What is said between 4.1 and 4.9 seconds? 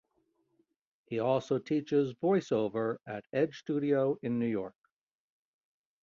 in New York.